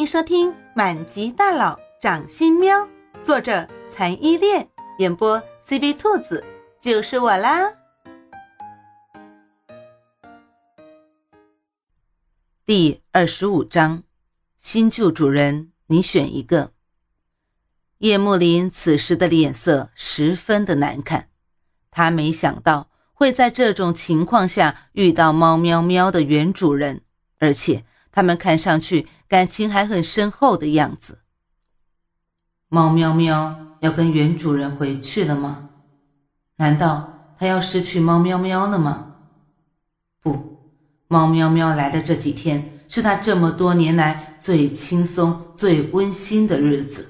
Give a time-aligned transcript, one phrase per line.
[0.00, 2.74] 迎收听《满级大佬掌心喵》，
[3.22, 4.66] 作者残依恋，
[4.96, 5.38] 演播
[5.68, 6.42] CV 兔子，
[6.80, 7.70] 就是我啦。
[12.64, 14.02] 第二十五章，
[14.56, 16.72] 新旧主人，你选一个。
[17.98, 21.28] 叶幕林此时的脸色十分的难看，
[21.90, 27.02] 他没想到会在这种情况下遇到猫喵喵的原主人，
[27.38, 27.84] 而且。
[28.12, 31.18] 他们看上去感情还很深厚的样子。
[32.68, 35.70] 猫喵喵要跟原主人回去了吗？
[36.56, 39.16] 难道他要失去猫喵喵了吗？
[40.22, 40.72] 不，
[41.08, 47.08] 猫喵喵来的这几天是他这么多年来最轻松、最温馨的日子，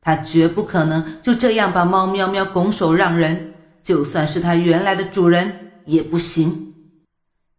[0.00, 6.74] 他绝不可能就这样把猫喵喵拱手让人，就算是他原来的主人也不行。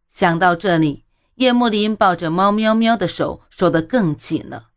[0.10, 1.05] 想到这里。
[1.36, 4.70] 叶幕林抱着猫喵喵的手收得更紧了，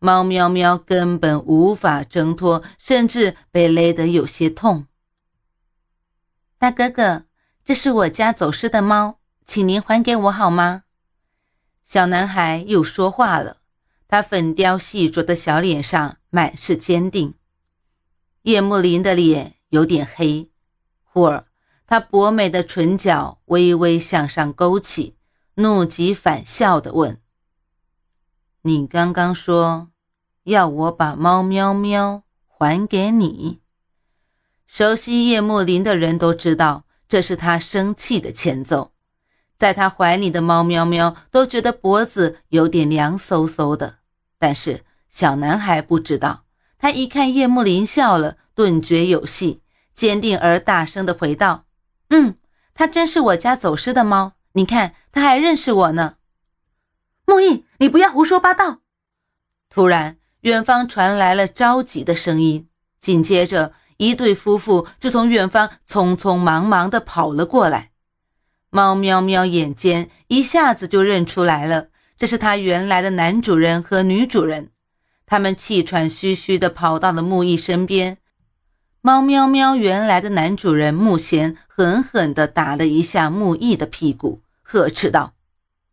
[0.00, 4.86] 猫喵喵根本无法挣脱，甚至被勒得有些痛。
[6.58, 7.26] 大哥哥，
[7.64, 10.82] 这是我家走失的猫，请您还给我好吗？
[11.84, 13.58] 小男孩又说话了，
[14.08, 17.34] 他粉雕细琢的小脸上满是坚定。
[18.42, 20.50] 叶幕林的脸有点黑，
[21.04, 21.46] 忽而
[21.86, 25.16] 他薄美的唇角微微向上勾起。
[25.60, 27.20] 怒极反笑的问
[28.62, 29.88] ：“你刚刚说
[30.44, 33.60] 要我把猫喵喵还给你？
[34.66, 38.92] 熟悉叶幕林的人都知道，这是他生气的前奏。
[39.58, 43.98] 在他怀里的猫喵喵都觉得脖子有点凉飕飕的，
[44.38, 46.44] 但是小男孩不知道，
[46.78, 49.60] 他一看叶幕林笑了，顿觉有戏，
[49.92, 51.66] 坚定而大声的回道
[52.08, 52.36] ：‘嗯，
[52.72, 56.16] 它真是我家走失的猫。’你看，他还认识我呢。
[57.24, 58.80] 木易，你不要胡说八道！
[59.68, 67.90] 突然，远方传来了着急的声音，紧接着，一对夫妇就从远方匆匆忙忙地跑了过来。
[68.70, 74.70] 猫喵喵眼尖，一下子就认出来了，这是他原来的男主人和女主人。
[75.26, 78.18] 他们气喘吁吁地跑到了木易身边。
[79.02, 85.32] 猫喵喵原来的男主人慕贤狠狠地打了一下木易的屁股，呵斥道：“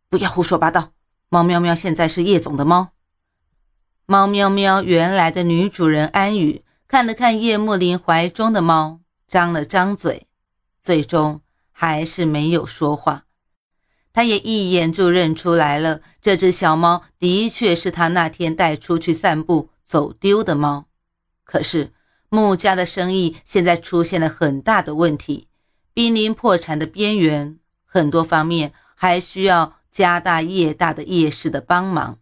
[0.10, 0.92] 不要胡说八道！
[1.30, 2.90] 猫喵喵现在是叶总的猫。”
[4.06, 10.28] 猫喵喵原来的女主人安宇看了看叶慕林怀中的猫，张了张嘴，
[10.82, 11.40] 最终
[11.72, 13.24] 还是没有说话。
[14.12, 20.88] 他也一眼就认出来了，这只小猫的确是他那天带出去散步走丢的猫，
[21.46, 21.94] 可是。
[22.30, 25.48] 穆家的生意现在出现了很大的问题，
[25.94, 32.20] 濒临破产的边缘，很多方面还需要家大业大的叶氏的帮忙。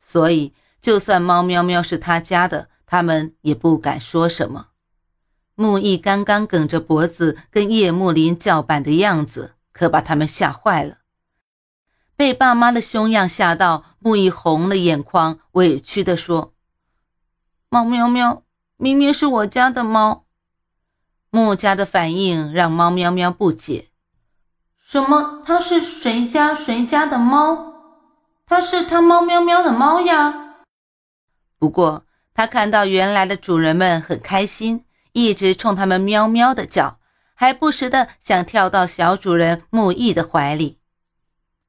[0.00, 4.68] 所以，就算猫喵喵是他家的，他们也不敢说什么。
[5.56, 10.98] 木易刚刚梗着脖子跟叶幕林叫板的样子，可把他们吓坏了。
[12.14, 16.54] 被爸妈的凶样吓到，木易红了眼眶，委屈地说
[17.68, 18.44] ：“猫喵喵。”
[18.80, 20.24] 明明是我家的猫，
[21.30, 23.88] 穆家的反应让猫喵喵不解：
[24.80, 25.42] 什么？
[25.44, 27.74] 它是谁家谁家的猫？
[28.46, 30.60] 它是它猫喵喵的猫呀。
[31.58, 37.00] 不过他看到原来的主人们很开心，一直冲他们喵喵的叫，
[37.34, 40.78] 还不时的想跳到小主人木易的怀里。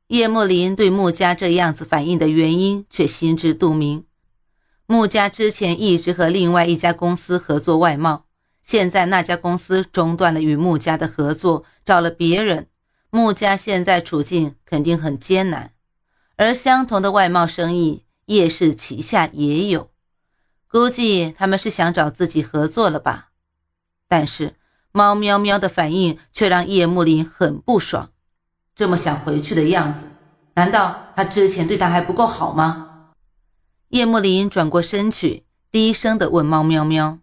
[0.09, 4.05] 叶幕林对穆家这样子反应的原因却心知肚明。
[4.91, 8.25] 穆家之前一直和另外一家公司合作外贸，
[8.63, 12.65] 现在那家公司中断了与穆家的合作，找了别人。
[13.11, 15.73] 穆家现在处境肯定很艰难，
[16.37, 19.91] 而相同的外贸生意，叶氏旗下也有，
[20.67, 23.29] 估计他们是想找自己合作了吧？
[24.07, 24.55] 但是
[24.91, 28.09] 猫喵喵的反应却让叶幕林很不爽，
[28.75, 30.07] 这么想回去的样子，
[30.55, 32.87] 难道他之前对他还不够好吗？
[33.89, 37.17] 叶幕林转过身去，低声地问猫喵喵：“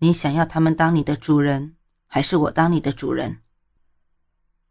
[0.00, 1.76] 你想要他们当你的主人，
[2.06, 3.42] 还是我当你的主人？”“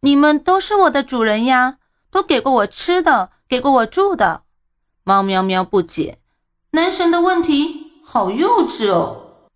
[0.01, 1.77] 你们都是我的主人呀，
[2.09, 4.41] 都给过我吃的，给过我住的。”
[5.05, 6.17] 猫喵喵不解
[6.71, 9.49] ：“男神的问题好幼稚哦。”“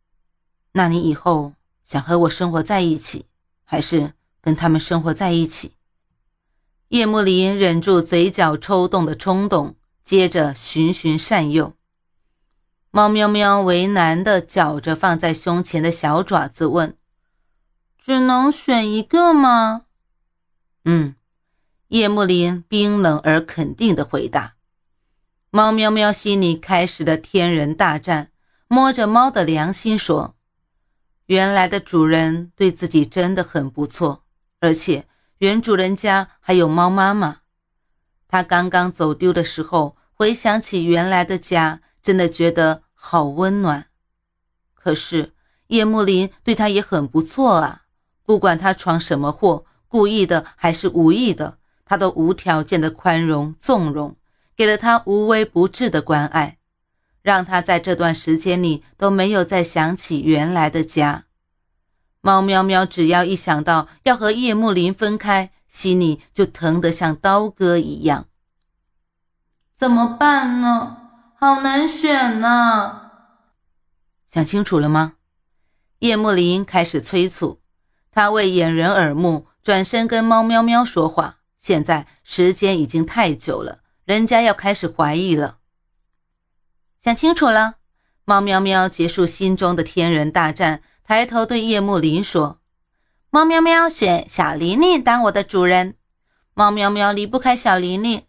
[0.74, 3.26] 那你以后想和我生活在一起，
[3.64, 5.74] 还是跟他们生活在一起？”
[6.90, 9.76] 叶幕林忍住嘴角抽动的冲动。
[10.06, 11.74] 接着循循善诱，
[12.92, 16.96] 猫喵喵为难地绞着放在胸前的小爪子，问
[17.98, 19.86] ：“只能选一个吗
[20.86, 21.16] ？”“嗯。”
[21.90, 24.56] 叶幕林冰冷而肯定地回答。
[25.50, 28.32] 猫喵喵心里开始了天人大战，
[28.68, 30.36] 摸着猫的良心说
[31.28, 34.24] ：“原来的主人对自己真的很不错，
[34.60, 35.08] 而且
[35.38, 37.42] 原主人家还有猫妈妈。
[38.36, 43.86] 他刚刚走丢的时候，回想起原来的家，真的觉得好温暖。
[44.74, 45.32] 可是
[45.68, 47.84] 叶幕林对他也很不错啊，
[48.26, 54.18] 不管他闯什么祸，故意的还是无意的，他都无条件的宽容纵容。”
[54.58, 56.58] 给了他无微不至的关爱，
[57.22, 61.24] 让他在这段时间里都没有再想起原来的家。
[62.20, 68.28] 猫喵喵只要一想到要和叶幕林分开，心里就疼得像刀割一样。
[69.76, 70.96] 怎么办呢？
[71.38, 73.12] 好难选呐！
[74.26, 75.16] 想清楚了吗？
[76.00, 77.60] 叶幕林开始催促，
[78.10, 81.40] 他为掩人耳目，转身跟猫喵喵说话。
[81.58, 83.80] 现在时间已经太久了。
[84.06, 85.58] 人家要开始怀疑了。
[87.02, 87.80] 想清楚了，
[88.24, 92.62] 猫喵喵结束心中的天人大战，抬头对叶幕林说
[93.36, 95.96] ：“猫喵喵选小玲玲当我的主人。
[96.54, 98.24] 猫喵喵离不开小玲玲，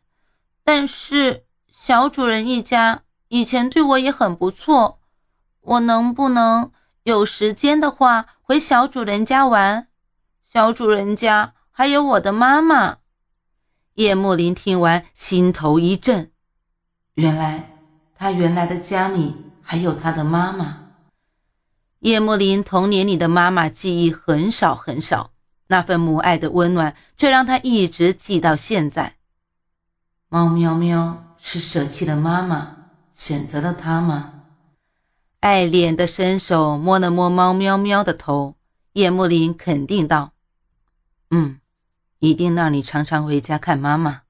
[0.64, 4.98] 但是小主人一家以前对我也很不错。
[5.60, 6.72] 我能不能
[7.04, 9.86] 有时间的话回小主人家玩？
[10.42, 12.96] 小主人家还有我的妈妈。”
[13.94, 16.32] 叶幕林听完，心头一震，
[17.14, 17.70] 原来
[18.16, 20.85] 他原来的家里还有他的妈妈。
[22.00, 25.32] 叶幕林童年里的妈妈记忆很少很少，
[25.68, 29.16] 那份母爱的温暖却让他一直记到现在。
[30.28, 32.76] 猫喵喵是舍弃了妈妈，
[33.14, 34.42] 选择了他吗？
[35.40, 38.56] 爱怜的伸手摸了摸猫喵喵的头，
[38.94, 40.32] 叶幕林肯定道
[41.30, 41.60] ：“嗯。”
[42.18, 44.22] 一定让你常常回家看妈妈。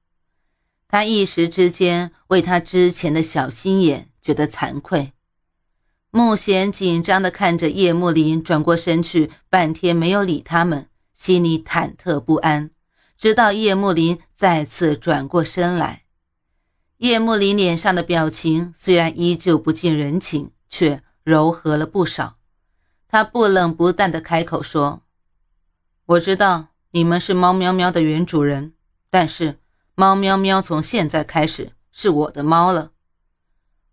[0.89, 5.13] 他一时之间为他之前的小心眼觉得惭愧。
[6.17, 12.71] 慕贤紧张地看着叶幕林转过身去，半天没有理他们，心里忐忑不安。
[13.19, 16.05] 直到叶幕林再次转过身来，
[16.97, 22.37] 叶幕林脸上的表情虽然依旧不近人情，却柔和了不少。
[23.07, 25.03] 他不冷不淡地开口说
[26.07, 28.73] ：“我知道。”你们是猫喵喵的原主人，
[29.11, 29.59] 但是
[29.93, 32.93] 猫喵喵从现在开始是我的猫了。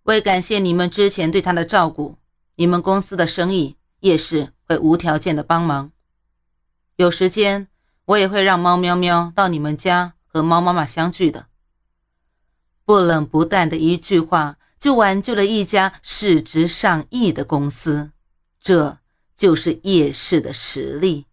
[0.05, 2.19] 为感谢你们之前对他的照顾，
[2.57, 5.93] 你们公司的生意叶氏会无条件的帮忙。
[6.97, 7.69] 有时间
[8.05, 11.47] 我也会让猫喵喵到你们家和猫妈妈相聚的。
[12.85, 18.11] 不冷不淡的一句话，就挽救了一家市值上亿的公司，
[18.61, 18.99] 这
[19.35, 21.25] 就是叶氏的实力。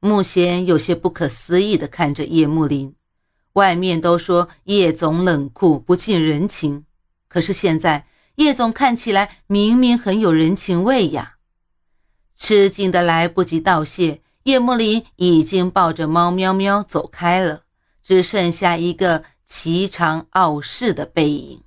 [0.00, 2.94] 慕贤有些不可思议地看着叶慕林，
[3.52, 6.86] 外面都说叶总冷酷不近人情，
[7.36, 8.06] 可是现在
[8.36, 11.36] 叶总看起来明明很有人情味呀！
[12.38, 17.64] 吃惊的来不及道谢，叶慕林已经抱着猫喵喵走开了，
[18.02, 21.62] 只剩下一个颀长傲视的背影。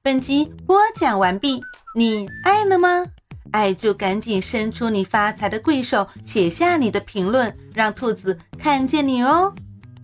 [0.00, 1.60] 本集播讲完毕。
[1.96, 3.04] 你爱了吗？
[3.50, 9.52] 爱就赶紧伸出你发财的贵手，写下你的评论，让兔子看见你哦。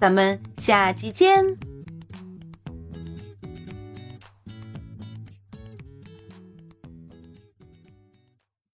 [0.00, 1.69] 咱们下期见。